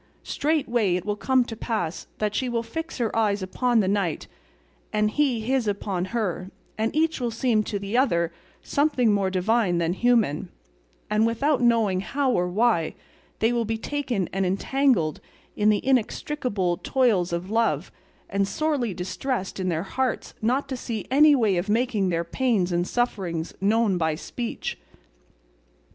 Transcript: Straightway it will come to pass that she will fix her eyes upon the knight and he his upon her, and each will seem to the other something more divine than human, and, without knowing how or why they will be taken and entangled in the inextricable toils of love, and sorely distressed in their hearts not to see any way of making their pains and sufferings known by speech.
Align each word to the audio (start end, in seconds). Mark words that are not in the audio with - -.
Straightway 0.23 0.95
it 0.95 1.05
will 1.05 1.15
come 1.15 1.43
to 1.45 1.55
pass 1.55 2.07
that 2.17 2.33
she 2.33 2.49
will 2.49 2.63
fix 2.63 2.97
her 2.97 3.15
eyes 3.15 3.43
upon 3.43 3.81
the 3.81 3.87
knight 3.87 4.25
and 4.91 5.11
he 5.11 5.41
his 5.41 5.67
upon 5.67 6.05
her, 6.05 6.49
and 6.75 6.89
each 6.95 7.21
will 7.21 7.29
seem 7.29 7.61
to 7.65 7.77
the 7.77 7.95
other 7.95 8.33
something 8.63 9.13
more 9.13 9.29
divine 9.29 9.77
than 9.77 9.93
human, 9.93 10.49
and, 11.07 11.27
without 11.27 11.61
knowing 11.61 11.99
how 11.99 12.31
or 12.31 12.47
why 12.47 12.95
they 13.37 13.53
will 13.53 13.63
be 13.63 13.77
taken 13.77 14.27
and 14.33 14.43
entangled 14.43 15.21
in 15.55 15.69
the 15.69 15.85
inextricable 15.85 16.77
toils 16.77 17.31
of 17.31 17.51
love, 17.51 17.91
and 18.27 18.47
sorely 18.47 18.95
distressed 18.95 19.59
in 19.59 19.69
their 19.69 19.83
hearts 19.83 20.33
not 20.41 20.67
to 20.67 20.75
see 20.75 21.05
any 21.11 21.35
way 21.35 21.57
of 21.57 21.69
making 21.69 22.09
their 22.09 22.23
pains 22.23 22.71
and 22.71 22.87
sufferings 22.87 23.53
known 23.61 23.99
by 23.99 24.15
speech. 24.15 24.79